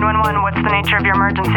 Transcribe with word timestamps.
911, 0.00 0.42
what's 0.42 0.56
the 0.56 0.62
nature 0.62 0.96
of 0.96 1.04
your 1.04 1.14
emergency? 1.14 1.50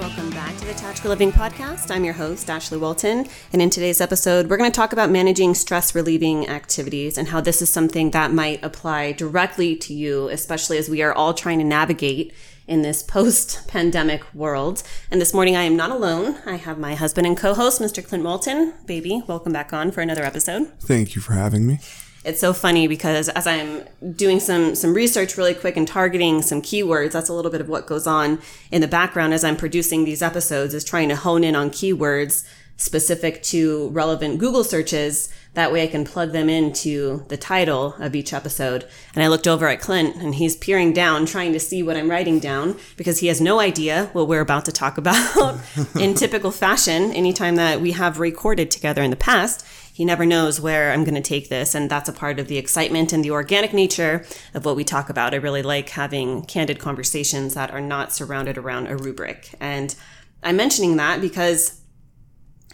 Welcome 0.00 0.30
back 0.30 0.56
to 0.56 0.64
the 0.64 0.74
Tactical 0.74 1.10
Living 1.10 1.30
Podcast. 1.30 1.92
I'm 1.92 2.04
your 2.04 2.14
host, 2.14 2.50
Ashley 2.50 2.78
Walton. 2.78 3.24
And 3.52 3.62
in 3.62 3.70
today's 3.70 4.00
episode, 4.00 4.50
we're 4.50 4.56
going 4.56 4.72
to 4.72 4.74
talk 4.74 4.92
about 4.92 5.10
managing 5.10 5.54
stress 5.54 5.94
relieving 5.94 6.48
activities 6.48 7.18
and 7.18 7.28
how 7.28 7.40
this 7.40 7.62
is 7.62 7.72
something 7.72 8.10
that 8.10 8.32
might 8.32 8.64
apply 8.64 9.12
directly 9.12 9.76
to 9.76 9.94
you, 9.94 10.28
especially 10.28 10.76
as 10.76 10.88
we 10.88 11.02
are 11.02 11.12
all 11.12 11.34
trying 11.34 11.60
to 11.60 11.64
navigate 11.64 12.34
in 12.68 12.82
this 12.82 13.02
post 13.02 13.66
pandemic 13.66 14.22
world. 14.34 14.82
And 15.10 15.20
this 15.20 15.34
morning, 15.34 15.56
I 15.56 15.62
am 15.62 15.74
not 15.74 15.90
alone. 15.90 16.38
I 16.46 16.56
have 16.56 16.78
my 16.78 16.94
husband 16.94 17.26
and 17.26 17.36
co 17.36 17.54
host, 17.54 17.80
Mr. 17.80 18.06
Clint 18.06 18.22
Walton. 18.22 18.74
Baby, 18.86 19.22
welcome 19.26 19.52
back 19.52 19.72
on 19.72 19.90
for 19.90 20.02
another 20.02 20.22
episode. 20.22 20.70
Thank 20.78 21.16
you 21.16 21.22
for 21.22 21.32
having 21.32 21.66
me. 21.66 21.80
It's 22.24 22.40
so 22.40 22.52
funny 22.52 22.86
because 22.86 23.30
as 23.30 23.46
I'm 23.46 23.84
doing 24.14 24.38
some 24.38 24.74
some 24.74 24.92
research 24.92 25.38
really 25.38 25.54
quick 25.54 25.76
and 25.76 25.88
targeting 25.88 26.42
some 26.42 26.60
keywords, 26.60 27.12
that's 27.12 27.30
a 27.30 27.32
little 27.32 27.50
bit 27.50 27.62
of 27.62 27.68
what 27.68 27.86
goes 27.86 28.06
on 28.06 28.40
in 28.70 28.82
the 28.82 28.88
background 28.88 29.32
as 29.32 29.44
I'm 29.44 29.56
producing 29.56 30.04
these 30.04 30.20
episodes 30.20 30.74
is 30.74 30.84
trying 30.84 31.08
to 31.08 31.16
hone 31.16 31.42
in 31.42 31.56
on 31.56 31.70
keywords 31.70 32.46
specific 32.78 33.42
to 33.42 33.88
relevant 33.90 34.38
Google 34.38 34.64
searches. 34.64 35.28
That 35.54 35.72
way 35.72 35.82
I 35.82 35.88
can 35.88 36.04
plug 36.04 36.32
them 36.32 36.48
into 36.48 37.24
the 37.28 37.36
title 37.36 37.94
of 37.98 38.14
each 38.14 38.32
episode. 38.32 38.88
And 39.14 39.22
I 39.22 39.26
looked 39.26 39.48
over 39.48 39.66
at 39.68 39.80
Clint 39.80 40.16
and 40.16 40.36
he's 40.36 40.56
peering 40.56 40.92
down 40.92 41.26
trying 41.26 41.52
to 41.52 41.60
see 41.60 41.82
what 41.82 41.96
I'm 41.96 42.10
writing 42.10 42.38
down 42.38 42.78
because 42.96 43.18
he 43.18 43.26
has 43.26 43.40
no 43.40 43.58
idea 43.58 44.06
what 44.12 44.28
we're 44.28 44.40
about 44.40 44.64
to 44.66 44.72
talk 44.72 44.96
about 44.98 45.60
in 45.98 46.14
typical 46.14 46.52
fashion 46.52 47.12
anytime 47.12 47.56
that 47.56 47.80
we 47.80 47.92
have 47.92 48.20
recorded 48.20 48.70
together 48.70 49.02
in 49.02 49.10
the 49.10 49.16
past 49.16 49.66
he 49.98 50.04
never 50.04 50.24
knows 50.24 50.60
where 50.60 50.92
I'm 50.92 51.02
going 51.02 51.16
to 51.16 51.20
take 51.20 51.48
this. 51.48 51.74
And 51.74 51.90
that's 51.90 52.08
a 52.08 52.12
part 52.12 52.38
of 52.38 52.46
the 52.46 52.56
excitement 52.56 53.12
and 53.12 53.24
the 53.24 53.32
organic 53.32 53.72
nature 53.72 54.24
of 54.54 54.64
what 54.64 54.76
we 54.76 54.84
talk 54.84 55.10
about. 55.10 55.34
I 55.34 55.38
really 55.38 55.60
like 55.60 55.88
having 55.88 56.44
candid 56.44 56.78
conversations 56.78 57.54
that 57.54 57.72
are 57.72 57.80
not 57.80 58.12
surrounded 58.12 58.56
around 58.56 58.86
a 58.86 58.96
rubric. 58.96 59.56
And 59.58 59.96
I'm 60.40 60.54
mentioning 60.54 60.98
that 60.98 61.20
because 61.20 61.77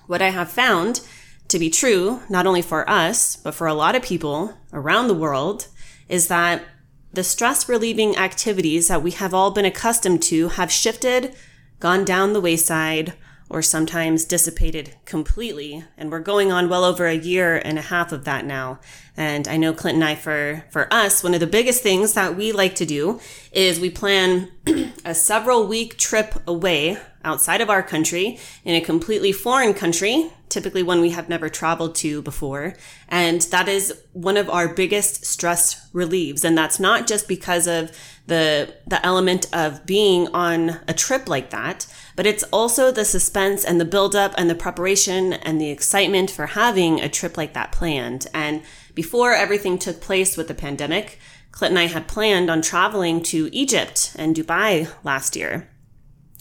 what 0.07 0.23
I 0.23 0.31
have 0.31 0.51
found 0.51 1.01
to 1.49 1.59
be 1.59 1.71
true, 1.71 2.21
not 2.29 2.47
only 2.47 2.63
for 2.63 2.89
us, 2.89 3.37
but 3.37 3.55
for 3.55 3.67
a 3.67 3.75
lot 3.75 3.95
of 3.95 4.03
people 4.03 4.55
around 4.73 5.09
the 5.09 5.15
world, 5.15 5.69
is 6.09 6.29
that 6.29 6.65
the 7.13 7.25
stress 7.25 7.69
relieving 7.69 8.17
activities 8.17 8.89
that 8.89 9.03
we 9.03 9.13
have 9.13 9.33
all 9.33 9.51
been 9.51 9.65
accustomed 9.65 10.23
to 10.23 10.49
have 10.49 10.73
shifted, 10.73 11.35
gone 11.81 12.05
down 12.05 12.33
the 12.33 12.41
wayside, 12.41 13.15
or 13.48 13.62
sometimes 13.62 14.25
dissipated 14.25 14.95
completely. 15.05 15.84
And 15.97 16.11
we're 16.11 16.20
going 16.20 16.50
on 16.50 16.69
well 16.69 16.84
over 16.84 17.06
a 17.06 17.14
year 17.14 17.56
and 17.56 17.78
a 17.78 17.83
half 17.83 18.12
of 18.12 18.25
that 18.25 18.45
now. 18.45 18.81
And 19.17 19.47
I 19.47 19.56
know 19.56 19.73
Clint 19.73 19.97
and 19.97 20.05
I, 20.05 20.14
for, 20.14 20.64
for 20.70 20.92
us, 20.92 21.23
one 21.23 21.34
of 21.34 21.41
the 21.41 21.47
biggest 21.47 21.83
things 21.83 22.14
that 22.14 22.36
we 22.36 22.53
like 22.53 22.75
to 22.77 22.86
do 22.86 23.20
is 23.53 23.78
we 23.78 23.91
plan 23.91 24.51
a 25.05 25.14
several 25.14 25.67
week 25.67 25.98
trip 25.98 26.34
away 26.47 26.98
outside 27.25 27.61
of 27.61 27.70
our 27.70 27.83
country 27.83 28.39
in 28.64 28.75
a 28.75 28.81
completely 28.81 29.33
foreign 29.33 29.73
country, 29.73 30.31
typically 30.48 30.83
one 30.83 31.01
we 31.01 31.11
have 31.11 31.29
never 31.29 31.48
traveled 31.48 31.95
to 31.97 32.23
before. 32.23 32.75
And 33.08 33.41
that 33.42 33.69
is 33.69 34.03
one 34.12 34.36
of 34.36 34.51
our 34.51 34.69
biggest 34.69 35.25
stress 35.25 35.89
relieves. 35.92 36.45
And 36.45 36.56
that's 36.56 36.79
not 36.79 37.06
just 37.06 37.29
because 37.29 37.67
of 37.67 37.97
the, 38.27 38.75
the 38.86 39.05
element 39.05 39.47
of 39.53 39.86
being 39.86 40.29
on 40.29 40.81
a 40.89 40.95
trip 40.95 41.29
like 41.29 41.51
that, 41.51 41.86
but 42.17 42.27
it's 42.27 42.45
also 42.45 42.91
the 42.91 43.05
suspense 43.05 43.65
and 43.65 43.81
the 43.81 43.84
buildup 43.84 44.34
and 44.37 44.48
the 44.48 44.55
preparation 44.55 45.33
and 45.33 45.61
the 45.61 45.70
excitement 45.70 46.31
for 46.31 46.47
having 46.47 47.01
a 47.01 47.08
trip 47.08 47.36
like 47.36 47.55
that 47.55 47.73
planned. 47.73 48.27
And 48.33 48.63
before 48.95 49.35
everything 49.35 49.79
took 49.79 50.01
place 50.01 50.36
with 50.36 50.48
the 50.48 50.55
pandemic, 50.55 51.19
Clint 51.51 51.73
and 51.73 51.79
I 51.79 51.86
had 51.86 52.08
planned 52.08 52.51
on 52.51 52.63
traveling 52.63 53.23
to 53.25 53.48
Egypt 53.52 54.13
and 54.17 54.35
Dubai 54.35 54.91
last 55.05 55.36
year. 55.36 55.70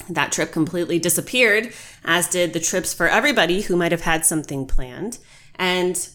That 0.10 0.32
trip 0.32 0.52
completely 0.52 1.00
disappeared, 1.00 1.72
as 2.04 2.28
did 2.28 2.54
the 2.54 2.60
trips 2.60 2.94
for 2.94 3.08
everybody 3.08 3.62
who 3.62 3.76
might 3.76 3.92
have 3.92 4.02
had 4.02 4.26
something 4.26 4.66
planned. 4.66 5.20
And 5.56 6.10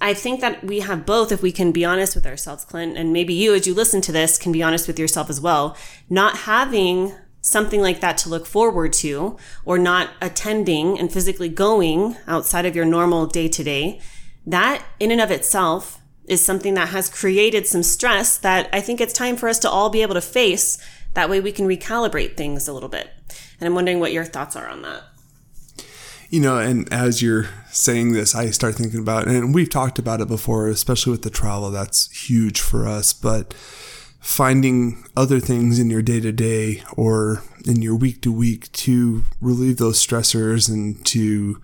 I 0.00 0.14
think 0.14 0.40
that 0.40 0.62
we 0.62 0.80
have 0.80 1.04
both, 1.04 1.32
if 1.32 1.42
we 1.42 1.50
can 1.50 1.72
be 1.72 1.84
honest 1.84 2.14
with 2.14 2.26
ourselves, 2.26 2.64
Clint, 2.64 2.96
and 2.96 3.12
maybe 3.12 3.34
you, 3.34 3.54
as 3.54 3.66
you 3.66 3.74
listen 3.74 4.00
to 4.02 4.12
this, 4.12 4.38
can 4.38 4.52
be 4.52 4.62
honest 4.62 4.86
with 4.86 4.98
yourself 4.98 5.28
as 5.28 5.40
well. 5.40 5.76
Not 6.08 6.38
having 6.38 7.12
something 7.40 7.80
like 7.80 8.00
that 8.00 8.18
to 8.18 8.28
look 8.28 8.46
forward 8.46 8.92
to, 8.92 9.36
or 9.64 9.78
not 9.78 10.10
attending 10.20 10.98
and 10.98 11.12
physically 11.12 11.48
going 11.48 12.16
outside 12.26 12.66
of 12.66 12.76
your 12.76 12.84
normal 12.84 13.26
day 13.26 13.48
to 13.48 13.64
day, 13.64 14.00
that 14.46 14.84
in 14.98 15.10
and 15.10 15.20
of 15.20 15.30
itself 15.30 16.00
is 16.26 16.44
something 16.44 16.74
that 16.74 16.88
has 16.88 17.08
created 17.08 17.66
some 17.66 17.82
stress 17.82 18.36
that 18.38 18.68
I 18.72 18.80
think 18.80 19.00
it's 19.00 19.12
time 19.14 19.36
for 19.36 19.48
us 19.48 19.58
to 19.60 19.70
all 19.70 19.88
be 19.88 20.02
able 20.02 20.14
to 20.14 20.20
face. 20.20 20.78
That 21.14 21.30
way 21.30 21.40
we 21.40 21.52
can 21.52 21.66
recalibrate 21.66 22.36
things 22.36 22.68
a 22.68 22.72
little 22.72 22.88
bit. 22.88 23.10
And 23.58 23.66
I'm 23.66 23.74
wondering 23.74 23.98
what 23.98 24.12
your 24.12 24.24
thoughts 24.24 24.54
are 24.54 24.68
on 24.68 24.82
that. 24.82 25.04
You 26.30 26.40
know, 26.40 26.58
and 26.58 26.92
as 26.92 27.22
you're 27.22 27.48
saying 27.70 28.12
this, 28.12 28.34
I 28.34 28.50
start 28.50 28.74
thinking 28.74 29.00
about, 29.00 29.26
and 29.26 29.54
we've 29.54 29.70
talked 29.70 29.98
about 29.98 30.20
it 30.20 30.28
before, 30.28 30.68
especially 30.68 31.12
with 31.12 31.22
the 31.22 31.30
travel, 31.30 31.70
that's 31.70 32.10
huge 32.28 32.60
for 32.60 32.86
us. 32.86 33.14
But 33.14 33.54
finding 34.28 35.02
other 35.16 35.40
things 35.40 35.78
in 35.78 35.88
your 35.88 36.02
day 36.02 36.20
to 36.20 36.30
day 36.30 36.82
or 36.92 37.42
in 37.64 37.80
your 37.80 37.96
week 37.96 38.20
to 38.20 38.30
week 38.30 38.70
to 38.72 39.24
relieve 39.40 39.78
those 39.78 40.06
stressors 40.06 40.68
and 40.68 41.04
to 41.06 41.58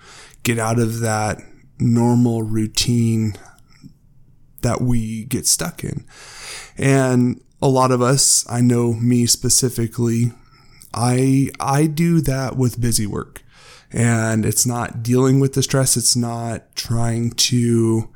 get 0.44 0.58
out 0.58 0.78
of 0.78 1.00
that 1.00 1.38
normal 1.78 2.42
routine 2.42 3.34
that 4.62 4.80
we 4.80 5.24
get 5.24 5.46
stuck 5.46 5.84
in. 5.84 6.06
And 6.78 7.38
a 7.60 7.68
lot 7.68 7.92
of 7.92 8.00
us, 8.00 8.46
I 8.48 8.62
know 8.62 8.94
me 8.94 9.26
specifically, 9.26 10.32
I 10.94 11.50
I 11.60 11.86
do 11.86 12.22
that 12.22 12.56
with 12.56 12.80
busy 12.80 13.06
work. 13.06 13.42
And 13.92 14.46
it's 14.46 14.64
not 14.64 15.02
dealing 15.02 15.38
with 15.38 15.52
the 15.52 15.62
stress, 15.62 15.98
it's 15.98 16.16
not 16.16 16.74
trying 16.74 17.32
to 17.32 18.08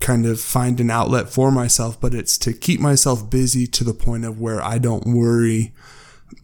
kind 0.00 0.26
of 0.26 0.40
find 0.40 0.80
an 0.80 0.90
outlet 0.90 1.28
for 1.28 1.50
myself, 1.50 2.00
but 2.00 2.14
it's 2.14 2.36
to 2.38 2.52
keep 2.52 2.80
myself 2.80 3.28
busy 3.30 3.66
to 3.66 3.84
the 3.84 3.94
point 3.94 4.24
of 4.24 4.40
where 4.40 4.62
I 4.62 4.78
don't 4.78 5.06
worry 5.06 5.72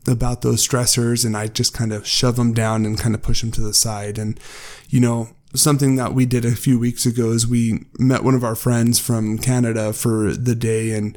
about 0.06 0.42
those 0.42 0.66
stressors 0.66 1.24
and 1.24 1.36
I 1.36 1.48
just 1.48 1.74
kind 1.74 1.92
of 1.92 2.06
shove 2.06 2.36
them 2.36 2.54
down 2.54 2.84
and 2.86 2.98
kind 2.98 3.14
of 3.14 3.22
push 3.22 3.40
them 3.40 3.50
to 3.52 3.60
the 3.60 3.74
side. 3.74 4.18
And, 4.18 4.38
you 4.88 5.00
know, 5.00 5.28
something 5.54 5.96
that 5.96 6.14
we 6.14 6.24
did 6.26 6.44
a 6.44 6.52
few 6.52 6.78
weeks 6.78 7.04
ago 7.04 7.30
is 7.30 7.46
we 7.46 7.84
met 7.98 8.24
one 8.24 8.34
of 8.34 8.44
our 8.44 8.54
friends 8.54 8.98
from 8.98 9.38
Canada 9.38 9.92
for 9.92 10.32
the 10.32 10.54
day 10.54 10.92
and 10.92 11.16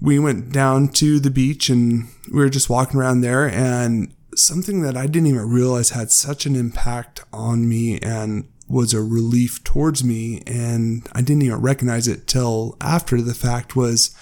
we 0.00 0.18
went 0.18 0.52
down 0.52 0.88
to 0.88 1.20
the 1.20 1.30
beach 1.30 1.68
and 1.68 2.08
we 2.32 2.38
were 2.38 2.48
just 2.48 2.70
walking 2.70 2.98
around 2.98 3.20
there 3.20 3.48
and 3.48 4.14
something 4.34 4.82
that 4.82 4.96
I 4.96 5.06
didn't 5.06 5.28
even 5.28 5.50
realize 5.50 5.90
had 5.90 6.10
such 6.10 6.46
an 6.46 6.54
impact 6.54 7.24
on 7.32 7.68
me 7.68 7.98
and 8.00 8.48
was 8.68 8.92
a 8.92 9.02
relief 9.02 9.62
towards 9.64 10.04
me 10.04 10.42
and 10.46 11.08
I 11.12 11.22
didn't 11.22 11.42
even 11.42 11.60
recognize 11.60 12.06
it 12.06 12.26
till 12.26 12.76
after 12.80 13.20
the 13.22 13.34
fact 13.34 13.74
was 13.74 14.14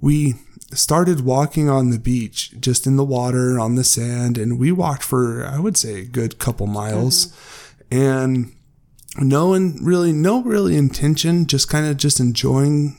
we 0.00 0.34
started 0.72 1.24
walking 1.24 1.68
on 1.68 1.90
the 1.90 1.98
beach 1.98 2.54
just 2.60 2.86
in 2.86 2.96
the 2.96 3.04
water 3.04 3.58
on 3.58 3.74
the 3.74 3.84
sand 3.84 4.38
and 4.38 4.58
we 4.58 4.70
walked 4.70 5.02
for 5.02 5.44
I 5.44 5.58
would 5.58 5.76
say 5.76 6.00
a 6.00 6.04
good 6.04 6.38
couple 6.38 6.66
miles 6.66 7.26
mm-hmm. 7.90 7.98
and 7.98 8.56
no 9.18 9.48
one 9.48 9.78
really 9.82 10.12
no 10.12 10.42
really 10.42 10.76
intention 10.76 11.46
just 11.46 11.68
kind 11.68 11.86
of 11.86 11.96
just 11.96 12.20
enjoying 12.20 12.96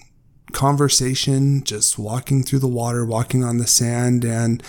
conversation 0.51 1.63
just 1.63 1.97
walking 1.97 2.44
through 2.44 2.59
the 2.59 2.68
water 2.68 3.06
walking 3.06 3.44
on 3.44 3.57
the 3.57 3.68
sand 3.68 4.25
and 4.25 4.62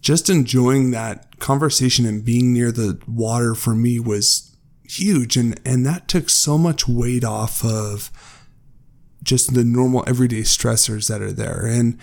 just 0.00 0.30
enjoying 0.30 0.90
that 0.90 1.38
conversation 1.38 2.06
and 2.06 2.24
being 2.24 2.52
near 2.52 2.72
the 2.72 2.98
water 3.06 3.54
for 3.54 3.74
me 3.74 4.00
was 4.00 4.51
huge 4.98 5.36
and 5.36 5.60
and 5.64 5.86
that 5.86 6.08
took 6.08 6.28
so 6.28 6.58
much 6.58 6.86
weight 6.86 7.24
off 7.24 7.64
of 7.64 8.10
just 9.22 9.54
the 9.54 9.64
normal 9.64 10.04
everyday 10.06 10.40
stressors 10.40 11.08
that 11.08 11.22
are 11.22 11.32
there 11.32 11.64
and 11.64 11.98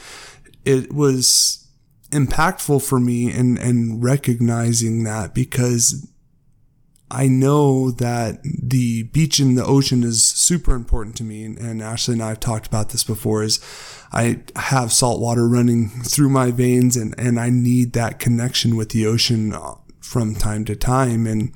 it 0.66 0.94
was 0.94 1.68
impactful 2.12 2.82
for 2.82 3.00
me 3.00 3.32
and 3.32 3.58
and 3.60 4.04
recognizing 4.04 5.04
that 5.04 5.34
because 5.34 6.10
I 7.12 7.28
know 7.28 7.90
that 7.92 8.40
the 8.44 9.04
beach 9.04 9.40
and 9.40 9.58
the 9.58 9.66
ocean 9.66 10.04
is 10.04 10.24
super 10.24 10.76
important 10.76 11.16
to 11.18 11.24
me. 11.24 11.44
And 11.44 11.82
Ashley 11.82 12.14
and 12.14 12.22
I 12.22 12.30
have 12.30 12.40
talked 12.40 12.68
about 12.68 12.90
this 12.90 13.04
before 13.04 13.42
is 13.42 13.60
I 14.12 14.42
have 14.56 14.94
salt 14.94 15.20
water 15.20 15.48
running 15.48 15.90
through 15.90 16.30
my 16.30 16.52
veins 16.52 16.96
and, 16.96 17.16
and 17.18 17.40
I 17.40 17.50
need 17.50 17.94
that 17.94 18.20
connection 18.20 18.76
with 18.76 18.90
the 18.90 19.08
ocean 19.08 19.54
uh, 19.54 19.76
from 20.00 20.36
time 20.36 20.66
to 20.66 20.76
time. 20.76 21.26
And 21.26 21.52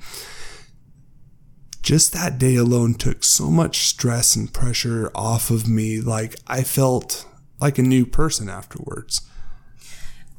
just 1.84 2.14
that 2.14 2.38
day 2.38 2.56
alone 2.56 2.94
took 2.94 3.22
so 3.22 3.50
much 3.50 3.80
stress 3.86 4.34
and 4.34 4.52
pressure 4.52 5.12
off 5.14 5.50
of 5.50 5.68
me. 5.68 6.00
Like 6.00 6.36
I 6.46 6.62
felt 6.62 7.26
like 7.60 7.78
a 7.78 7.82
new 7.82 8.06
person 8.06 8.48
afterwards. 8.48 9.20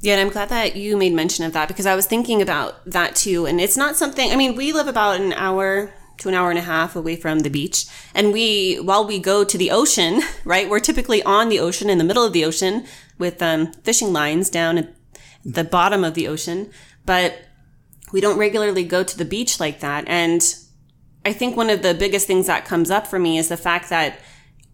Yeah, 0.01 0.13
and 0.13 0.21
I'm 0.21 0.33
glad 0.33 0.50
that 0.50 0.75
you 0.75 0.97
made 0.97 1.13
mention 1.13 1.45
of 1.45 1.53
that 1.53 1.68
because 1.68 1.86
I 1.86 1.95
was 1.95 2.07
thinking 2.07 2.42
about 2.42 2.83
that 2.86 3.15
too. 3.15 3.45
And 3.45 3.62
it's 3.62 3.77
not 3.77 3.95
something, 3.95 4.31
I 4.31 4.36
mean, 4.36 4.56
we 4.56 4.74
live 4.74 4.88
about 4.88 5.19
an 5.19 5.33
hour 5.33 5.94
to 6.18 6.30
an 6.30 6.33
hour 6.33 6.50
and 6.50 6.59
a 6.59 6.63
half 6.63 6.95
away 6.95 7.15
from 7.15 7.39
the 7.39 7.50
beach. 7.50 7.86
And 8.15 8.33
we, 8.33 8.77
while 8.77 9.06
we 9.06 9.19
go 9.19 9.44
to 9.44 9.57
the 9.57 9.71
ocean, 9.71 10.21
right, 10.45 10.68
we're 10.68 10.80
typically 10.80 11.21
on 11.24 11.50
the 11.50 11.59
ocean, 11.59 11.89
in 11.89 12.00
the 12.00 12.03
middle 12.03 12.24
of 12.24 12.33
the 12.33 12.45
ocean, 12.45 12.86
with 13.19 13.42
um, 13.42 13.71
fishing 13.83 14.12
lines 14.12 14.50
down 14.50 14.80
at 14.80 14.94
the 15.44 15.63
bottom 15.63 16.03
of 16.03 16.15
the 16.15 16.27
ocean. 16.27 16.71
But 17.06 17.39
we 18.12 18.19
don't 18.19 18.39
regularly 18.39 18.83
go 18.83 19.03
to 19.03 19.18
the 19.18 19.25
beach 19.25 19.59
like 19.59 19.80
that. 19.81 20.06
And 20.07 20.44
I 21.25 21.33
think 21.33 21.57
one 21.57 21.69
of 21.69 21.81
the 21.81 21.94
biggest 21.94 22.27
things 22.27 22.48
that 22.48 22.66
comes 22.66 22.92
up 22.92 23.07
for 23.07 23.19
me 23.19 23.38
is 23.38 23.50
the 23.50 23.57
fact 23.57 23.89
that 23.89 24.19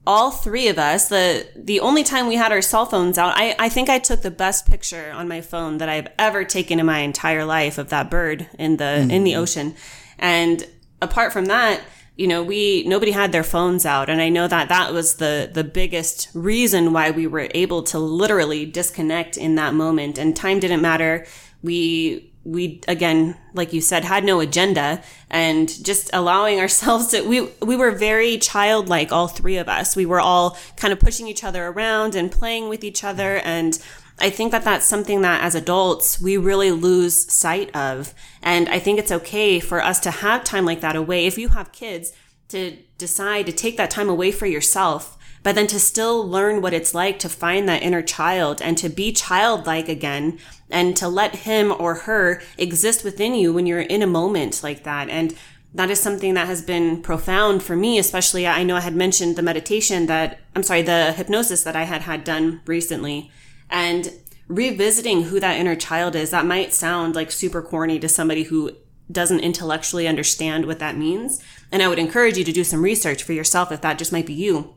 all 0.05 0.31
three 0.31 0.67
of 0.67 0.77
us, 0.77 1.09
the 1.09 1.47
the 1.55 1.79
only 1.79 2.03
time 2.03 2.27
we 2.27 2.35
had 2.35 2.51
our 2.51 2.61
cell 2.61 2.85
phones 2.85 3.17
out, 3.17 3.33
I, 3.37 3.55
I 3.57 3.69
think 3.69 3.87
I 3.89 3.99
took 3.99 4.21
the 4.21 4.31
best 4.31 4.65
picture 4.65 5.11
on 5.11 5.27
my 5.27 5.41
phone 5.41 5.77
that 5.77 5.89
I've 5.89 6.07
ever 6.17 6.43
taken 6.43 6.79
in 6.79 6.85
my 6.85 6.99
entire 6.99 7.45
life 7.45 7.77
of 7.77 7.89
that 7.89 8.09
bird 8.09 8.49
in 8.57 8.77
the 8.77 8.83
mm-hmm. 8.83 9.11
in 9.11 9.23
the 9.23 9.35
ocean. 9.35 9.75
And 10.17 10.67
apart 11.01 11.31
from 11.31 11.45
that, 11.45 11.81
you 12.15 12.27
know, 12.27 12.43
we 12.43 12.83
nobody 12.87 13.11
had 13.11 13.31
their 13.31 13.43
phones 13.43 13.85
out, 13.85 14.09
and 14.09 14.21
I 14.21 14.29
know 14.29 14.47
that 14.47 14.69
that 14.69 14.91
was 14.91 15.15
the 15.15 15.49
the 15.51 15.63
biggest 15.63 16.29
reason 16.33 16.93
why 16.93 17.11
we 17.11 17.27
were 17.27 17.47
able 17.53 17.83
to 17.83 17.99
literally 17.99 18.65
disconnect 18.65 19.37
in 19.37 19.55
that 19.55 19.75
moment. 19.75 20.17
And 20.17 20.35
time 20.35 20.59
didn't 20.59 20.81
matter. 20.81 21.27
We 21.61 22.30
we 22.43 22.81
again 22.87 23.37
like 23.53 23.71
you 23.71 23.79
said 23.79 24.03
had 24.03 24.23
no 24.23 24.39
agenda 24.39 25.01
and 25.29 25.83
just 25.83 26.09
allowing 26.11 26.59
ourselves 26.65 27.07
to 27.07 27.21
we 27.21 27.41
we 27.61 27.75
were 27.75 27.91
very 27.91 28.37
childlike 28.37 29.11
all 29.11 29.27
three 29.27 29.57
of 29.57 29.69
us. 29.69 29.95
We 29.95 30.05
were 30.05 30.19
all 30.19 30.57
kind 30.75 30.91
of 30.91 30.99
pushing 30.99 31.27
each 31.27 31.43
other 31.43 31.67
around 31.67 32.15
and 32.15 32.31
playing 32.31 32.69
with 32.69 32.83
each 32.83 33.03
other. 33.03 33.37
And 33.37 33.77
I 34.19 34.29
think 34.29 34.51
that 34.51 34.63
that's 34.63 34.85
something 34.85 35.21
that 35.21 35.43
as 35.43 35.55
adults 35.55 36.21
we 36.21 36.37
really 36.37 36.71
lose 36.71 37.31
sight 37.31 37.75
of. 37.75 38.13
And 38.41 38.69
I 38.69 38.79
think 38.79 38.99
it's 38.99 39.11
okay 39.11 39.59
for 39.59 39.81
us 39.81 39.99
to 40.01 40.11
have 40.11 40.43
time 40.43 40.65
like 40.65 40.81
that 40.81 40.95
away. 40.95 41.25
If 41.25 41.37
you 41.37 41.49
have 41.49 41.71
kids 41.71 42.11
to 42.49 42.77
decide 42.97 43.45
to 43.45 43.51
take 43.51 43.77
that 43.77 43.89
time 43.89 44.09
away 44.09 44.31
for 44.31 44.45
yourself 44.45 45.17
but 45.43 45.55
then 45.55 45.67
to 45.67 45.79
still 45.79 46.27
learn 46.27 46.61
what 46.61 46.73
it's 46.73 46.93
like 46.93 47.17
to 47.19 47.29
find 47.29 47.67
that 47.67 47.81
inner 47.81 48.01
child 48.01 48.61
and 48.61 48.77
to 48.77 48.89
be 48.89 49.11
childlike 49.11 49.89
again 49.89 50.37
and 50.69 50.95
to 50.97 51.07
let 51.07 51.37
him 51.37 51.73
or 51.77 51.95
her 51.95 52.41
exist 52.57 53.03
within 53.03 53.33
you 53.33 53.51
when 53.51 53.65
you're 53.65 53.81
in 53.81 54.01
a 54.01 54.07
moment 54.07 54.61
like 54.63 54.83
that. 54.83 55.09
And 55.09 55.35
that 55.73 55.89
is 55.89 55.99
something 55.99 56.33
that 56.33 56.47
has 56.47 56.61
been 56.61 57.01
profound 57.01 57.63
for 57.63 57.75
me, 57.75 57.97
especially 57.97 58.45
I 58.45 58.63
know 58.63 58.75
I 58.75 58.81
had 58.81 58.95
mentioned 58.95 59.35
the 59.35 59.41
meditation 59.41 60.05
that, 60.07 60.39
I'm 60.55 60.63
sorry, 60.63 60.81
the 60.81 61.13
hypnosis 61.13 61.63
that 61.63 61.75
I 61.75 61.83
had 61.83 62.01
had 62.01 62.23
done 62.23 62.61
recently 62.65 63.31
and 63.69 64.13
revisiting 64.47 65.23
who 65.23 65.39
that 65.39 65.57
inner 65.57 65.75
child 65.75 66.15
is. 66.15 66.29
That 66.29 66.45
might 66.45 66.73
sound 66.73 67.15
like 67.15 67.31
super 67.31 67.61
corny 67.61 67.99
to 67.99 68.09
somebody 68.09 68.43
who 68.43 68.71
doesn't 69.09 69.39
intellectually 69.39 70.07
understand 70.07 70.65
what 70.65 70.79
that 70.79 70.97
means. 70.97 71.41
And 71.71 71.81
I 71.81 71.87
would 71.87 71.99
encourage 71.99 72.37
you 72.37 72.43
to 72.43 72.51
do 72.51 72.63
some 72.63 72.83
research 72.83 73.23
for 73.23 73.33
yourself 73.33 73.71
if 73.71 73.81
that 73.81 73.97
just 73.97 74.11
might 74.11 74.25
be 74.25 74.33
you. 74.33 74.75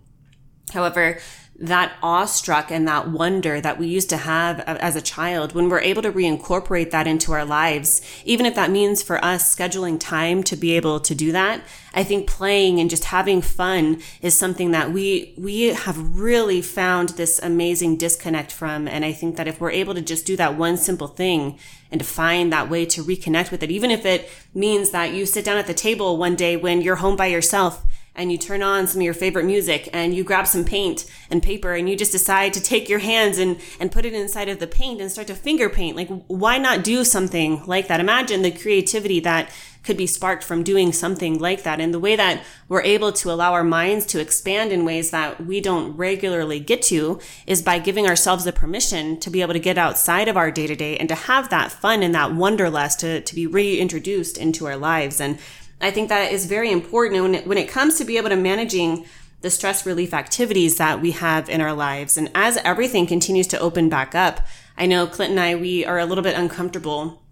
However, 0.72 1.19
that 1.56 1.93
awestruck 2.02 2.70
and 2.72 2.88
that 2.88 3.08
wonder 3.08 3.61
that 3.61 3.78
we 3.78 3.87
used 3.87 4.11
to 4.11 4.16
have 4.16 4.61
as 4.61 4.96
a 4.96 5.02
child, 5.02 5.55
when 5.55 5.69
we're 5.69 5.81
able 5.81 6.02
to 6.02 6.11
reincorporate 6.11 6.90
that 6.90 7.06
into 7.06 7.32
our 7.32 7.44
lives, 7.44 8.02
even 8.25 8.44
if 8.44 8.56
that 8.56 8.70
means 8.70 9.02
for 9.02 9.25
us 9.25 9.55
scheduling 9.55 9.99
time 10.00 10.43
to 10.43 10.56
be 10.56 10.72
able 10.72 10.99
to 10.99 11.14
do 11.14 11.31
that, 11.31 11.62
I 11.94 12.02
think 12.02 12.28
playing 12.28 12.81
and 12.81 12.90
just 12.90 13.05
having 13.05 13.40
fun 13.40 14.02
is 14.20 14.34
something 14.34 14.72
that 14.72 14.93
we, 14.93 15.32
we 15.38 15.66
have 15.66 16.19
really 16.19 16.61
found 16.61 17.10
this 17.10 17.38
amazing 17.40 17.99
disconnect 17.99 18.50
from. 18.50 18.88
And 18.88 19.05
I 19.05 19.12
think 19.12 19.37
that 19.37 19.46
if 19.46 19.60
we're 19.60 19.70
able 19.70 19.94
to 19.94 20.02
just 20.02 20.26
do 20.26 20.37
that 20.37 20.58
one 20.58 20.76
simple 20.76 21.08
thing 21.08 21.56
and 21.93 22.00
to 22.00 22.06
find 22.06 22.52
that 22.52 22.69
way 22.69 22.84
to 22.87 23.05
reconnect 23.05 23.52
with 23.52 23.62
it, 23.62 23.70
even 23.70 23.93
if 23.93 24.05
it 24.05 24.28
means 24.55 24.90
that 24.90 25.12
you 25.12 25.25
sit 25.25 25.44
down 25.44 25.58
at 25.58 25.69
the 25.69 25.75
table 25.75 26.17
one 26.17 26.34
day 26.34 26.56
when 26.56 26.82
you're 26.82 26.96
home 26.96 27.14
by 27.14 27.26
yourself 27.26 27.87
and 28.14 28.31
you 28.31 28.38
turn 28.38 28.62
on 28.62 28.87
some 28.87 29.00
of 29.00 29.05
your 29.05 29.14
favorite 29.14 29.44
music 29.44 29.88
and 29.93 30.14
you 30.14 30.22
grab 30.22 30.46
some 30.46 30.64
paint 30.64 31.05
and 31.31 31.43
paper 31.43 31.75
and 31.75 31.88
you 31.88 31.96
just 31.96 32.12
decide 32.12 32.52
to 32.52 32.62
take 32.62 32.88
your 32.88 33.00
hands 33.00 33.38
and, 33.38 33.61
and 33.81 33.90
put 33.90 34.05
it 34.05 34.14
inside 34.14 34.49
of 34.49 34.61
the 34.61 34.66
paint 34.66 35.00
and 35.00 35.11
start 35.11 35.26
to 35.26 35.34
finger 35.34 35.69
paint. 35.69 35.96
Like, 35.96 36.08
why 36.26 36.58
not 36.58 36.84
do 36.84 37.05
something 37.05 37.64
like 37.66 37.88
that? 37.88 38.00
Imagine 38.00 38.43
the 38.43 38.50
creativity 38.50 39.20
that 39.20 39.50
could 39.84 39.96
be 39.99 40.06
sparked 40.06 40.43
from 40.43 40.62
doing 40.62 40.93
something 40.93 41.38
like 41.38 41.62
that 41.62 41.78
and 41.78 41.93
the 41.93 42.00
way 42.00 42.16
that 42.16 42.43
we're 42.69 42.82
able 42.82 43.12
to 43.12 43.31
allow 43.31 43.52
our 43.52 43.62
minds 43.62 44.06
to 44.06 44.19
expand 44.19 44.72
in 44.72 44.84
ways 44.84 45.10
that 45.10 45.44
we 45.44 45.60
don't 45.60 45.94
regularly 45.96 46.58
get 46.58 46.81
to 46.81 47.20
is 47.46 47.60
by 47.60 47.78
giving 47.78 48.06
ourselves 48.06 48.44
the 48.44 48.52
permission 48.52 49.20
to 49.20 49.28
be 49.28 49.43
able 49.43 49.52
to 49.52 49.58
get 49.58 49.76
outside 49.76 50.26
of 50.26 50.38
our 50.38 50.50
day 50.50 50.67
to 50.67 50.75
day 50.75 50.96
and 50.96 51.08
to 51.08 51.14
have 51.14 51.50
that 51.50 51.70
fun 51.70 52.02
and 52.02 52.14
that 52.14 52.32
wanderlust 52.32 53.00
to, 53.00 53.20
to 53.20 53.34
be 53.34 53.46
reintroduced 53.46 54.38
into 54.38 54.67
our 54.67 54.76
lives. 54.76 55.20
And 55.20 55.38
I 55.81 55.91
think 55.91 56.09
that 56.09 56.32
is 56.32 56.47
very 56.47 56.71
important 56.71 57.23
when 57.23 57.35
it, 57.35 57.47
when 57.47 57.59
it 57.59 57.69
comes 57.69 57.99
to 57.99 58.05
be 58.05 58.17
able 58.17 58.31
to 58.31 58.37
managing 58.37 59.06
the 59.41 59.50
stress 59.50 59.85
relief 59.85 60.15
activities 60.15 60.76
that 60.76 61.03
we 61.03 61.11
have 61.11 61.50
in 61.50 61.61
our 61.61 61.75
lives. 61.75 62.17
And 62.17 62.31
as 62.35 62.56
everything 62.59 63.06
continues 63.06 63.47
to 63.49 63.61
open 63.61 63.91
back 63.91 64.15
up, 64.15 64.41
I 64.76 64.87
know 64.87 65.06
Clint 65.06 65.32
and 65.32 65.41
I, 65.41 65.55
we 65.55 65.85
are 65.85 65.99
a 65.99 66.06
little 66.06 66.25
bit 66.25 66.37
uncomfortable 66.37 67.23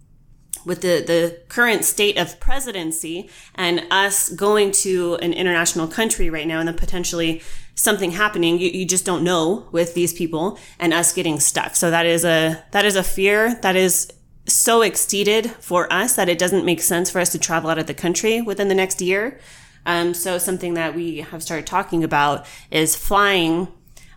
with 0.65 0.81
the, 0.81 1.03
the 1.05 1.41
current 1.49 1.83
state 1.83 2.17
of 2.17 2.39
presidency 2.39 3.29
and 3.55 3.85
us 3.91 4.29
going 4.29 4.71
to 4.71 5.15
an 5.15 5.33
international 5.33 5.87
country 5.87 6.29
right 6.29 6.47
now 6.47 6.59
and 6.59 6.67
then 6.67 6.77
potentially 6.77 7.41
something 7.75 8.11
happening. 8.11 8.59
You, 8.59 8.69
you 8.69 8.85
just 8.85 9.05
don't 9.05 9.23
know 9.23 9.67
with 9.71 9.93
these 9.93 10.13
people 10.13 10.59
and 10.79 10.93
us 10.93 11.13
getting 11.13 11.39
stuck. 11.39 11.75
So 11.75 11.89
that 11.91 12.05
is 12.05 12.23
a 12.23 12.63
that 12.71 12.85
is 12.85 12.95
a 12.95 13.03
fear. 13.03 13.55
That 13.55 13.75
is 13.75 14.11
so 14.45 14.81
exceeded 14.81 15.51
for 15.51 15.91
us 15.91 16.15
that 16.15 16.29
it 16.29 16.37
doesn't 16.37 16.65
make 16.65 16.81
sense 16.81 17.09
for 17.09 17.19
us 17.19 17.31
to 17.31 17.39
travel 17.39 17.69
out 17.69 17.79
of 17.79 17.87
the 17.87 17.93
country 17.93 18.41
within 18.41 18.67
the 18.67 18.75
next 18.75 19.01
year. 19.01 19.39
Um, 19.85 20.13
so 20.13 20.37
something 20.37 20.73
that 20.75 20.95
we 20.95 21.17
have 21.17 21.43
started 21.43 21.67
talking 21.67 22.03
about 22.03 22.45
is 22.71 22.95
flying 22.95 23.67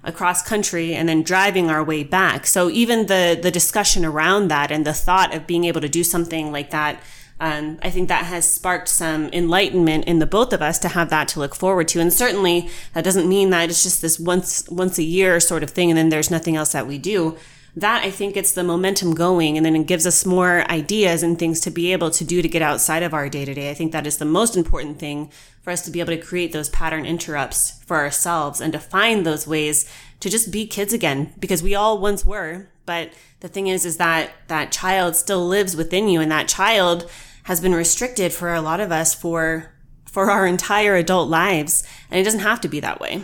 across 0.04 0.42
country 0.42 0.94
and 0.94 1.08
then 1.08 1.22
driving 1.22 1.68
our 1.68 1.82
way 1.82 2.04
back. 2.04 2.46
So 2.46 2.70
even 2.70 3.06
the 3.06 3.38
the 3.40 3.50
discussion 3.50 4.04
around 4.04 4.48
that 4.48 4.70
and 4.70 4.86
the 4.86 4.92
thought 4.92 5.34
of 5.34 5.46
being 5.46 5.64
able 5.64 5.80
to 5.80 5.88
do 5.88 6.04
something 6.04 6.52
like 6.52 6.70
that, 6.70 7.02
um, 7.40 7.78
I 7.82 7.90
think 7.90 8.08
that 8.08 8.24
has 8.24 8.48
sparked 8.48 8.88
some 8.88 9.28
enlightenment 9.32 10.04
in 10.04 10.20
the 10.20 10.26
both 10.26 10.52
of 10.52 10.62
us 10.62 10.78
to 10.80 10.88
have 10.88 11.10
that 11.10 11.26
to 11.28 11.40
look 11.40 11.56
forward 11.56 11.88
to. 11.88 12.00
And 12.00 12.12
certainly 12.12 12.70
that 12.94 13.02
doesn't 13.04 13.28
mean 13.28 13.50
that 13.50 13.68
it's 13.68 13.82
just 13.82 14.00
this 14.00 14.20
once 14.20 14.68
once 14.68 14.98
a 14.98 15.02
year 15.02 15.40
sort 15.40 15.64
of 15.64 15.70
thing, 15.70 15.90
and 15.90 15.98
then 15.98 16.08
there's 16.08 16.30
nothing 16.30 16.54
else 16.54 16.72
that 16.72 16.86
we 16.86 16.98
do 16.98 17.36
that 17.76 18.02
I 18.02 18.10
think 18.10 18.34
gets 18.34 18.52
the 18.52 18.64
momentum 18.64 19.14
going 19.14 19.56
and 19.56 19.64
then 19.64 19.76
it 19.76 19.86
gives 19.86 20.06
us 20.06 20.24
more 20.24 20.68
ideas 20.70 21.22
and 21.22 21.38
things 21.38 21.60
to 21.60 21.70
be 21.70 21.92
able 21.92 22.10
to 22.10 22.24
do 22.24 22.40
to 22.40 22.48
get 22.48 22.62
outside 22.62 23.02
of 23.02 23.12
our 23.12 23.28
day 23.28 23.44
to 23.44 23.52
day. 23.52 23.70
I 23.70 23.74
think 23.74 23.92
that 23.92 24.06
is 24.06 24.16
the 24.16 24.24
most 24.24 24.56
important 24.56 24.98
thing 24.98 25.30
for 25.60 25.70
us 25.70 25.82
to 25.82 25.90
be 25.90 26.00
able 26.00 26.14
to 26.14 26.22
create 26.22 26.52
those 26.52 26.70
pattern 26.70 27.04
interrupts 27.04 27.82
for 27.84 27.98
ourselves 27.98 28.62
and 28.62 28.72
to 28.72 28.78
find 28.78 29.26
those 29.26 29.46
ways 29.46 29.90
to 30.20 30.30
just 30.30 30.50
be 30.50 30.66
kids 30.66 30.94
again 30.94 31.34
because 31.38 31.62
we 31.62 31.74
all 31.74 31.98
once 31.98 32.24
were. 32.24 32.68
But 32.86 33.12
the 33.40 33.48
thing 33.48 33.66
is, 33.66 33.84
is 33.84 33.98
that 33.98 34.30
that 34.48 34.72
child 34.72 35.14
still 35.14 35.46
lives 35.46 35.76
within 35.76 36.08
you 36.08 36.20
and 36.20 36.32
that 36.32 36.48
child 36.48 37.10
has 37.42 37.60
been 37.60 37.74
restricted 37.74 38.32
for 38.32 38.54
a 38.54 38.60
lot 38.60 38.80
of 38.80 38.90
us 38.90 39.14
for 39.14 39.72
for 40.04 40.30
our 40.30 40.46
entire 40.46 40.96
adult 40.96 41.28
lives 41.28 41.86
and 42.10 42.18
it 42.18 42.24
doesn't 42.24 42.40
have 42.40 42.60
to 42.60 42.68
be 42.68 42.80
that 42.80 42.98
way 43.00 43.22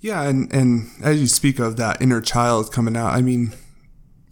yeah 0.00 0.22
and 0.22 0.52
and 0.52 0.88
as 1.02 1.20
you 1.20 1.26
speak 1.26 1.58
of 1.58 1.76
that 1.76 2.00
inner 2.00 2.20
child 2.20 2.72
coming 2.72 2.96
out 2.96 3.12
i 3.12 3.20
mean 3.20 3.52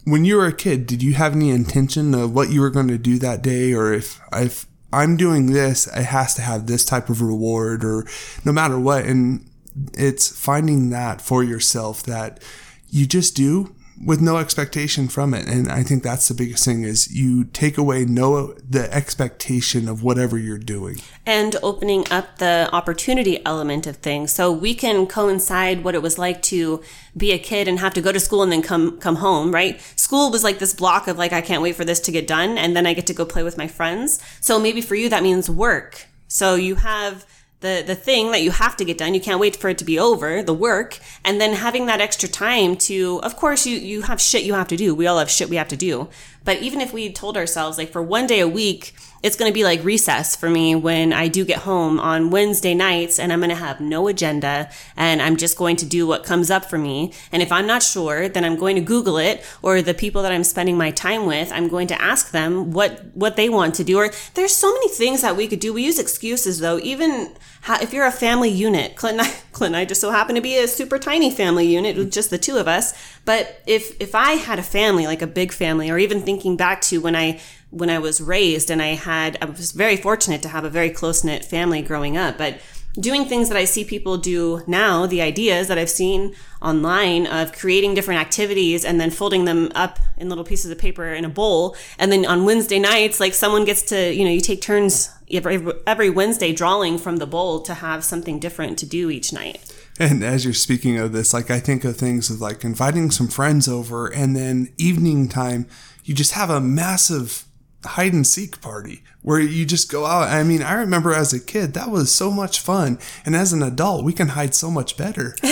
when 0.05 0.25
you 0.25 0.37
were 0.37 0.47
a 0.47 0.53
kid, 0.53 0.87
did 0.87 1.03
you 1.03 1.13
have 1.13 1.35
any 1.35 1.49
intention 1.49 2.13
of 2.13 2.33
what 2.33 2.49
you 2.49 2.61
were 2.61 2.69
going 2.69 2.87
to 2.87 2.97
do 2.97 3.19
that 3.19 3.41
day, 3.41 3.73
or 3.73 3.93
if 3.93 4.19
if 4.33 4.65
I'm 4.93 5.15
doing 5.15 5.53
this, 5.53 5.87
it 5.87 6.03
has 6.05 6.33
to 6.35 6.41
have 6.41 6.67
this 6.67 6.85
type 6.85 7.09
of 7.09 7.21
reward, 7.21 7.83
or 7.83 8.05
no 8.43 8.51
matter 8.51 8.79
what? 8.79 9.05
And 9.05 9.47
it's 9.93 10.27
finding 10.27 10.89
that 10.89 11.21
for 11.21 11.43
yourself 11.43 12.03
that 12.03 12.43
you 12.89 13.05
just 13.05 13.35
do 13.35 13.75
with 14.03 14.21
no 14.21 14.37
expectation 14.37 15.07
from 15.07 15.33
it. 15.33 15.47
And 15.47 15.71
I 15.71 15.83
think 15.83 16.03
that's 16.03 16.27
the 16.27 16.33
biggest 16.33 16.65
thing 16.65 16.83
is 16.83 17.13
you 17.13 17.43
take 17.45 17.77
away 17.77 18.05
no 18.05 18.53
the 18.53 18.91
expectation 18.93 19.87
of 19.87 20.03
whatever 20.03 20.37
you're 20.37 20.57
doing. 20.57 20.97
And 21.25 21.55
opening 21.61 22.05
up 22.11 22.37
the 22.37 22.69
opportunity 22.71 23.45
element 23.45 23.85
of 23.87 23.97
things. 23.97 24.31
So 24.31 24.51
we 24.51 24.73
can 24.73 25.07
coincide 25.07 25.83
what 25.83 25.95
it 25.95 26.01
was 26.01 26.17
like 26.17 26.41
to 26.43 26.83
be 27.15 27.31
a 27.31 27.39
kid 27.39 27.67
and 27.67 27.79
have 27.79 27.93
to 27.93 28.01
go 28.01 28.11
to 28.11 28.19
school 28.19 28.43
and 28.43 28.51
then 28.51 28.61
come 28.61 28.99
come 28.99 29.17
home, 29.17 29.53
right? 29.53 29.79
School 29.95 30.31
was 30.31 30.43
like 30.43 30.59
this 30.59 30.73
block 30.73 31.07
of 31.07 31.17
like 31.17 31.33
I 31.33 31.41
can't 31.41 31.61
wait 31.61 31.75
for 31.75 31.85
this 31.85 31.99
to 32.01 32.11
get 32.11 32.27
done 32.27 32.57
and 32.57 32.75
then 32.75 32.85
I 32.85 32.93
get 32.93 33.07
to 33.07 33.13
go 33.13 33.25
play 33.25 33.43
with 33.43 33.57
my 33.57 33.67
friends. 33.67 34.19
So 34.39 34.59
maybe 34.59 34.81
for 34.81 34.95
you 34.95 35.09
that 35.09 35.23
means 35.23 35.49
work. 35.49 36.07
So 36.27 36.55
you 36.55 36.75
have 36.75 37.25
the 37.61 37.83
the 37.85 37.95
thing 37.95 38.31
that 38.31 38.41
you 38.41 38.51
have 38.51 38.75
to 38.77 38.85
get 38.85 38.97
done. 38.97 39.13
You 39.13 39.21
can't 39.21 39.39
wait 39.39 39.55
for 39.55 39.69
it 39.69 39.77
to 39.77 39.85
be 39.85 39.97
over 39.97 40.43
the 40.43 40.53
work 40.53 40.99
and 41.23 41.39
then 41.39 41.53
having 41.53 41.85
that 41.85 42.01
extra 42.01 42.27
time 42.27 42.75
to 42.87 43.19
of 43.23 43.37
course 43.37 43.65
you 43.65 43.77
you 43.77 44.01
have 44.03 44.19
shit 44.19 44.43
you 44.43 44.53
have 44.53 44.67
to 44.67 44.77
do. 44.77 44.93
We 44.93 45.07
all 45.07 45.19
have 45.19 45.29
shit 45.29 45.49
we 45.49 45.55
have 45.55 45.69
to 45.69 45.77
do. 45.77 46.09
But 46.43 46.61
even 46.61 46.81
if 46.81 46.91
we 46.91 47.11
told 47.11 47.37
ourselves 47.37 47.77
like 47.77 47.91
for 47.91 48.01
one 48.01 48.27
day 48.27 48.39
a 48.39 48.47
week 48.47 48.93
it's 49.23 49.35
going 49.35 49.49
to 49.49 49.53
be 49.53 49.63
like 49.63 49.83
recess 49.83 50.35
for 50.35 50.49
me 50.49 50.73
when 50.75 51.13
I 51.13 51.27
do 51.27 51.45
get 51.45 51.59
home 51.59 51.99
on 51.99 52.31
Wednesday 52.31 52.73
nights 52.73 53.19
and 53.19 53.31
I'm 53.31 53.39
going 53.39 53.49
to 53.49 53.55
have 53.55 53.79
no 53.79 54.07
agenda 54.07 54.69
and 54.97 55.21
I'm 55.21 55.37
just 55.37 55.57
going 55.57 55.75
to 55.77 55.85
do 55.85 56.07
what 56.07 56.23
comes 56.23 56.49
up 56.49 56.65
for 56.65 56.77
me. 56.77 57.13
And 57.31 57.43
if 57.43 57.51
I'm 57.51 57.67
not 57.67 57.83
sure, 57.83 58.27
then 58.27 58.43
I'm 58.43 58.55
going 58.55 58.75
to 58.75 58.81
Google 58.81 59.17
it 59.17 59.45
or 59.61 59.81
the 59.81 59.93
people 59.93 60.23
that 60.23 60.31
I'm 60.31 60.43
spending 60.43 60.77
my 60.77 60.91
time 60.91 61.27
with, 61.27 61.51
I'm 61.51 61.67
going 61.67 61.87
to 61.87 62.01
ask 62.01 62.31
them 62.31 62.71
what, 62.71 63.05
what 63.13 63.35
they 63.35 63.47
want 63.47 63.75
to 63.75 63.83
do. 63.83 63.99
Or 63.99 64.09
there's 64.33 64.55
so 64.55 64.73
many 64.73 64.89
things 64.89 65.21
that 65.21 65.37
we 65.37 65.47
could 65.47 65.59
do. 65.59 65.73
We 65.73 65.85
use 65.85 65.99
excuses 65.99 66.59
though, 66.59 66.79
even 66.79 67.35
if 67.69 67.93
you're 67.93 68.07
a 68.07 68.11
family 68.11 68.49
unit, 68.49 68.95
Clint 68.95 69.19
and, 69.19 69.27
I, 69.27 69.33
Clint 69.51 69.75
and 69.75 69.81
I 69.81 69.85
just 69.85 70.01
so 70.01 70.09
happen 70.09 70.33
to 70.33 70.41
be 70.41 70.57
a 70.57 70.67
super 70.67 70.97
tiny 70.97 71.29
family 71.29 71.67
unit 71.67 71.95
with 71.95 72.11
just 72.11 72.31
the 72.31 72.39
two 72.39 72.57
of 72.57 72.67
us. 72.67 72.93
But 73.23 73.61
if, 73.67 74.01
if 74.01 74.15
I 74.15 74.31
had 74.33 74.57
a 74.57 74.63
family, 74.63 75.05
like 75.05 75.21
a 75.21 75.27
big 75.27 75.51
family, 75.51 75.91
or 75.91 75.99
even 75.99 76.21
thinking 76.21 76.57
back 76.57 76.81
to 76.81 76.99
when 76.99 77.15
I 77.15 77.39
when 77.71 77.89
I 77.89 77.99
was 77.99 78.21
raised 78.21 78.69
and 78.69 78.81
I 78.81 78.93
had, 78.95 79.37
I 79.41 79.45
was 79.45 79.71
very 79.71 79.97
fortunate 79.97 80.41
to 80.43 80.49
have 80.49 80.63
a 80.63 80.69
very 80.69 80.89
close 80.89 81.23
knit 81.23 81.43
family 81.43 81.81
growing 81.81 82.17
up, 82.17 82.37
but 82.37 82.59
doing 82.99 83.25
things 83.25 83.47
that 83.47 83.57
I 83.57 83.65
see 83.65 83.85
people 83.85 84.17
do 84.17 84.61
now, 84.67 85.05
the 85.05 85.21
ideas 85.21 85.69
that 85.69 85.77
I've 85.77 85.89
seen 85.89 86.35
online 86.61 87.25
of 87.25 87.53
creating 87.53 87.93
different 87.93 88.19
activities 88.19 88.83
and 88.83 88.99
then 88.99 89.09
folding 89.09 89.45
them 89.45 89.71
up 89.73 89.99
in 90.17 90.27
little 90.27 90.43
pieces 90.43 90.71
of 90.71 90.77
paper 90.77 91.07
in 91.07 91.23
a 91.23 91.29
bowl. 91.29 91.75
And 91.97 92.11
then 92.11 92.25
on 92.25 92.45
Wednesday 92.45 92.79
nights, 92.79 93.19
like 93.19 93.33
someone 93.33 93.63
gets 93.63 93.81
to, 93.83 94.13
you 94.13 94.25
know, 94.25 94.31
you 94.31 94.41
take 94.41 94.61
turns 94.61 95.09
every, 95.31 95.65
every 95.87 96.09
Wednesday 96.09 96.53
drawing 96.53 96.97
from 96.97 97.17
the 97.17 97.27
bowl 97.27 97.61
to 97.61 97.75
have 97.75 98.03
something 98.03 98.39
different 98.39 98.77
to 98.79 98.85
do 98.85 99.09
each 99.09 99.31
night. 99.31 99.73
And 99.97 100.23
as 100.23 100.43
you're 100.43 100.53
speaking 100.53 100.97
of 100.97 101.13
this, 101.13 101.33
like 101.33 101.49
I 101.49 101.59
think 101.59 101.85
of 101.85 101.95
things 101.95 102.29
of 102.29 102.41
like 102.41 102.65
inviting 102.65 103.11
some 103.11 103.27
friends 103.27 103.67
over 103.67 104.07
and 104.07 104.35
then 104.35 104.73
evening 104.77 105.29
time, 105.29 105.67
you 106.03 106.13
just 106.13 106.33
have 106.33 106.49
a 106.49 106.59
massive 106.59 107.45
hide 107.85 108.13
and 108.13 108.25
seek 108.25 108.61
party 108.61 109.03
where 109.21 109.39
you 109.39 109.65
just 109.65 109.91
go 109.91 110.05
out. 110.05 110.29
I 110.29 110.43
mean, 110.43 110.61
I 110.61 110.73
remember 110.73 111.13
as 111.13 111.33
a 111.33 111.39
kid, 111.39 111.73
that 111.73 111.89
was 111.89 112.11
so 112.11 112.31
much 112.31 112.59
fun. 112.59 112.99
And 113.25 113.35
as 113.35 113.53
an 113.53 113.63
adult, 113.63 114.03
we 114.03 114.13
can 114.13 114.29
hide 114.29 114.55
so 114.55 114.71
much 114.71 114.97
better. 114.97 115.35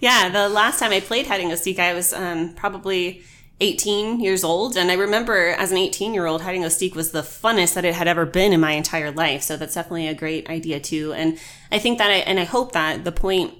yeah, 0.00 0.28
the 0.28 0.48
last 0.48 0.78
time 0.78 0.92
I 0.92 1.00
played 1.00 1.26
hide 1.26 1.40
and 1.40 1.58
seek, 1.58 1.78
I 1.78 1.94
was 1.94 2.12
um, 2.12 2.54
probably 2.54 3.22
18 3.60 4.20
years 4.20 4.42
old. 4.42 4.76
And 4.76 4.90
I 4.90 4.94
remember 4.94 5.48
as 5.50 5.70
an 5.70 5.78
18 5.78 6.14
year 6.14 6.26
old, 6.26 6.42
hiding 6.42 6.64
a 6.64 6.70
seek 6.70 6.94
was 6.94 7.12
the 7.12 7.22
funnest 7.22 7.74
that 7.74 7.84
it 7.84 7.94
had 7.94 8.08
ever 8.08 8.26
been 8.26 8.52
in 8.52 8.60
my 8.60 8.72
entire 8.72 9.10
life. 9.10 9.42
So 9.42 9.56
that's 9.56 9.74
definitely 9.74 10.08
a 10.08 10.14
great 10.14 10.48
idea 10.50 10.80
too. 10.80 11.12
And 11.12 11.38
I 11.70 11.78
think 11.78 11.98
that 11.98 12.10
I, 12.10 12.16
and 12.16 12.40
I 12.40 12.44
hope 12.44 12.72
that 12.72 13.04
the 13.04 13.12
point 13.12 13.54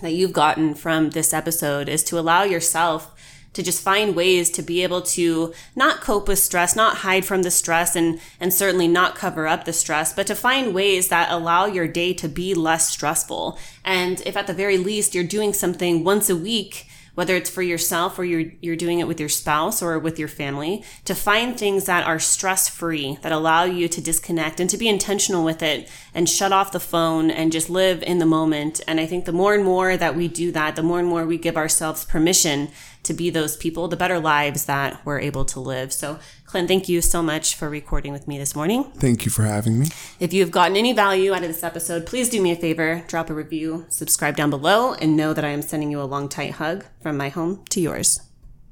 that 0.00 0.12
you've 0.12 0.32
gotten 0.32 0.74
from 0.74 1.10
this 1.10 1.32
episode 1.32 1.88
is 1.88 2.04
to 2.04 2.18
allow 2.18 2.42
yourself 2.42 3.14
to 3.56 3.62
just 3.62 3.82
find 3.82 4.14
ways 4.14 4.50
to 4.50 4.62
be 4.62 4.82
able 4.82 5.00
to 5.00 5.54
not 5.74 6.02
cope 6.02 6.28
with 6.28 6.38
stress, 6.38 6.76
not 6.76 6.98
hide 6.98 7.24
from 7.24 7.42
the 7.42 7.50
stress 7.50 7.96
and, 7.96 8.20
and 8.38 8.52
certainly 8.52 8.86
not 8.86 9.14
cover 9.14 9.46
up 9.46 9.64
the 9.64 9.72
stress, 9.72 10.12
but 10.12 10.26
to 10.26 10.34
find 10.34 10.74
ways 10.74 11.08
that 11.08 11.32
allow 11.32 11.64
your 11.64 11.88
day 11.88 12.12
to 12.12 12.28
be 12.28 12.52
less 12.52 12.90
stressful. 12.90 13.58
And 13.82 14.20
if 14.26 14.36
at 14.36 14.46
the 14.46 14.52
very 14.52 14.76
least 14.76 15.14
you're 15.14 15.24
doing 15.24 15.54
something 15.54 16.04
once 16.04 16.28
a 16.28 16.36
week 16.36 16.86
whether 17.16 17.34
it's 17.34 17.48
for 17.48 17.62
yourself 17.62 18.18
or 18.18 18.24
you're, 18.24 18.52
you're 18.60 18.76
doing 18.76 19.00
it 19.00 19.08
with 19.08 19.18
your 19.18 19.28
spouse 19.28 19.82
or 19.82 19.98
with 19.98 20.18
your 20.18 20.28
family, 20.28 20.84
to 21.06 21.14
find 21.14 21.58
things 21.58 21.86
that 21.86 22.06
are 22.06 22.18
stress 22.18 22.68
free, 22.68 23.18
that 23.22 23.32
allow 23.32 23.64
you 23.64 23.88
to 23.88 24.02
disconnect 24.02 24.60
and 24.60 24.68
to 24.68 24.76
be 24.76 24.86
intentional 24.86 25.42
with 25.42 25.62
it 25.62 25.90
and 26.14 26.28
shut 26.28 26.52
off 26.52 26.72
the 26.72 26.78
phone 26.78 27.30
and 27.30 27.52
just 27.52 27.70
live 27.70 28.02
in 28.02 28.18
the 28.18 28.26
moment. 28.26 28.82
And 28.86 29.00
I 29.00 29.06
think 29.06 29.24
the 29.24 29.32
more 29.32 29.54
and 29.54 29.64
more 29.64 29.96
that 29.96 30.14
we 30.14 30.28
do 30.28 30.52
that, 30.52 30.76
the 30.76 30.82
more 30.82 30.98
and 30.98 31.08
more 31.08 31.24
we 31.24 31.38
give 31.38 31.56
ourselves 31.56 32.04
permission 32.04 32.68
to 33.06 33.14
be 33.14 33.30
those 33.30 33.56
people, 33.56 33.88
the 33.88 33.96
better 33.96 34.18
lives 34.18 34.66
that 34.66 35.04
we're 35.04 35.20
able 35.20 35.44
to 35.46 35.60
live. 35.60 35.92
So 35.92 36.18
Clint, 36.44 36.68
thank 36.68 36.88
you 36.88 37.00
so 37.00 37.22
much 37.22 37.54
for 37.56 37.68
recording 37.68 38.12
with 38.12 38.28
me 38.28 38.38
this 38.38 38.54
morning. 38.54 38.84
Thank 38.84 39.24
you 39.24 39.30
for 39.30 39.42
having 39.42 39.78
me. 39.78 39.86
If 40.20 40.32
you've 40.32 40.50
gotten 40.50 40.76
any 40.76 40.92
value 40.92 41.32
out 41.32 41.42
of 41.42 41.48
this 41.48 41.64
episode, 41.64 42.06
please 42.06 42.28
do 42.28 42.40
me 42.40 42.52
a 42.52 42.56
favor, 42.56 43.04
drop 43.08 43.30
a 43.30 43.34
review, 43.34 43.86
subscribe 43.88 44.36
down 44.36 44.50
below, 44.50 44.94
and 44.94 45.16
know 45.16 45.32
that 45.32 45.44
I 45.44 45.50
am 45.50 45.62
sending 45.62 45.90
you 45.90 46.00
a 46.00 46.04
long, 46.04 46.28
tight 46.28 46.52
hug 46.52 46.84
from 47.00 47.16
my 47.16 47.28
home 47.28 47.64
to 47.70 47.80
yours. 47.80 48.25